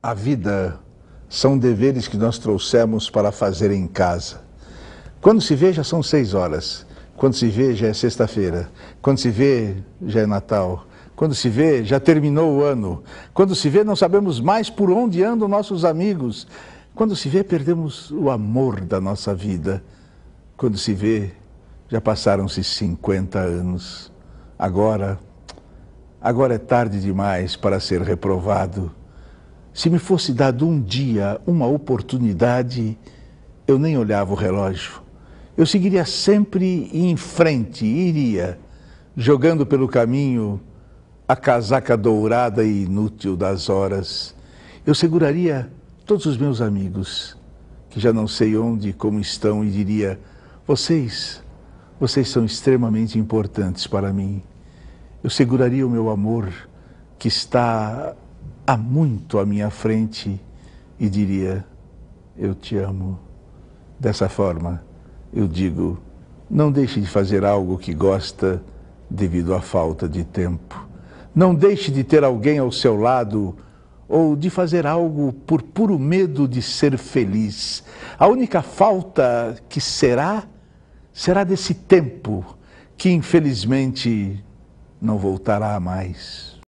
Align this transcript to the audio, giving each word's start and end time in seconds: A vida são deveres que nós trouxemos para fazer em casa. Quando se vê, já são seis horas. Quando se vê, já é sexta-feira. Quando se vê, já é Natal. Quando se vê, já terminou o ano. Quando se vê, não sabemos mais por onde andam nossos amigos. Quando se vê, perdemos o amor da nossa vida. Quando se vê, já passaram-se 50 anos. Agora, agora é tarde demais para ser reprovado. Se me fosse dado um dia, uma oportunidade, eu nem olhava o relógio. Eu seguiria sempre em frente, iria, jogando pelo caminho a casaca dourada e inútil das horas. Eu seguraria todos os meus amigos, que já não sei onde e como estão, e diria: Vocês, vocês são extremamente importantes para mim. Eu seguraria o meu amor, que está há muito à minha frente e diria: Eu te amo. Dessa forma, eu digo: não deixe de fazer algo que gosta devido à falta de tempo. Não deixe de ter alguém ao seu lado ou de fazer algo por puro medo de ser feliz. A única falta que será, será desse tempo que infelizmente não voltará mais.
A 0.00 0.14
vida 0.14 0.78
são 1.28 1.58
deveres 1.58 2.06
que 2.06 2.16
nós 2.16 2.38
trouxemos 2.38 3.10
para 3.10 3.32
fazer 3.32 3.72
em 3.72 3.88
casa. 3.88 4.40
Quando 5.20 5.40
se 5.40 5.56
vê, 5.56 5.72
já 5.72 5.82
são 5.82 6.04
seis 6.04 6.34
horas. 6.34 6.86
Quando 7.16 7.34
se 7.34 7.48
vê, 7.48 7.74
já 7.74 7.88
é 7.88 7.92
sexta-feira. 7.92 8.70
Quando 9.02 9.18
se 9.18 9.28
vê, 9.28 9.74
já 10.06 10.20
é 10.20 10.26
Natal. 10.26 10.86
Quando 11.16 11.34
se 11.34 11.48
vê, 11.48 11.82
já 11.84 11.98
terminou 11.98 12.58
o 12.58 12.62
ano. 12.62 13.02
Quando 13.34 13.56
se 13.56 13.68
vê, 13.68 13.82
não 13.82 13.96
sabemos 13.96 14.40
mais 14.40 14.70
por 14.70 14.88
onde 14.88 15.24
andam 15.24 15.48
nossos 15.48 15.84
amigos. 15.84 16.46
Quando 16.94 17.16
se 17.16 17.28
vê, 17.28 17.42
perdemos 17.42 18.12
o 18.12 18.30
amor 18.30 18.82
da 18.82 19.00
nossa 19.00 19.34
vida. 19.34 19.82
Quando 20.56 20.78
se 20.78 20.94
vê, 20.94 21.32
já 21.88 22.00
passaram-se 22.00 22.62
50 22.62 23.40
anos. 23.40 24.12
Agora, 24.56 25.18
agora 26.20 26.54
é 26.54 26.58
tarde 26.58 27.00
demais 27.00 27.56
para 27.56 27.80
ser 27.80 28.00
reprovado. 28.00 28.96
Se 29.78 29.88
me 29.88 30.00
fosse 30.00 30.32
dado 30.32 30.66
um 30.66 30.82
dia, 30.82 31.40
uma 31.46 31.64
oportunidade, 31.64 32.98
eu 33.64 33.78
nem 33.78 33.96
olhava 33.96 34.32
o 34.32 34.34
relógio. 34.34 35.00
Eu 35.56 35.64
seguiria 35.64 36.04
sempre 36.04 36.90
em 36.92 37.16
frente, 37.16 37.86
iria, 37.86 38.58
jogando 39.16 39.64
pelo 39.64 39.86
caminho 39.86 40.60
a 41.28 41.36
casaca 41.36 41.96
dourada 41.96 42.64
e 42.64 42.86
inútil 42.86 43.36
das 43.36 43.68
horas. 43.68 44.34
Eu 44.84 44.96
seguraria 44.96 45.70
todos 46.04 46.26
os 46.26 46.36
meus 46.36 46.60
amigos, 46.60 47.36
que 47.88 48.00
já 48.00 48.12
não 48.12 48.26
sei 48.26 48.56
onde 48.58 48.88
e 48.88 48.92
como 48.92 49.20
estão, 49.20 49.64
e 49.64 49.70
diria: 49.70 50.18
Vocês, 50.66 51.40
vocês 52.00 52.28
são 52.28 52.44
extremamente 52.44 53.16
importantes 53.16 53.86
para 53.86 54.12
mim. 54.12 54.42
Eu 55.22 55.30
seguraria 55.30 55.86
o 55.86 55.90
meu 55.90 56.10
amor, 56.10 56.52
que 57.16 57.28
está 57.28 58.16
há 58.66 58.76
muito 58.76 59.38
à 59.38 59.46
minha 59.46 59.70
frente 59.70 60.40
e 60.98 61.08
diria: 61.08 61.64
Eu 62.36 62.54
te 62.54 62.76
amo. 62.76 63.18
Dessa 63.98 64.28
forma, 64.28 64.82
eu 65.32 65.48
digo: 65.48 65.98
não 66.50 66.72
deixe 66.72 67.00
de 67.00 67.06
fazer 67.06 67.44
algo 67.44 67.76
que 67.76 67.92
gosta 67.92 68.62
devido 69.10 69.54
à 69.54 69.60
falta 69.60 70.08
de 70.08 70.24
tempo. 70.24 70.86
Não 71.34 71.54
deixe 71.54 71.90
de 71.90 72.02
ter 72.02 72.24
alguém 72.24 72.58
ao 72.58 72.72
seu 72.72 72.96
lado 72.96 73.54
ou 74.08 74.34
de 74.34 74.48
fazer 74.48 74.86
algo 74.86 75.32
por 75.32 75.60
puro 75.60 75.98
medo 75.98 76.48
de 76.48 76.62
ser 76.62 76.96
feliz. 76.96 77.84
A 78.18 78.26
única 78.26 78.62
falta 78.62 79.56
que 79.68 79.80
será, 79.80 80.44
será 81.12 81.44
desse 81.44 81.74
tempo 81.74 82.56
que 82.96 83.10
infelizmente 83.10 84.42
não 85.00 85.18
voltará 85.18 85.78
mais. 85.78 86.57